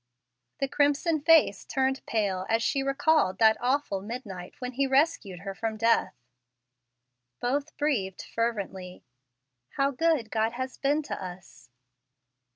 [0.57, 5.53] The crimson face turned pale as she recalled that awful midnight when he rescued her
[5.53, 6.15] from death.
[7.39, 9.03] Both breathed fervently,
[9.77, 11.69] "How good God has been to us!"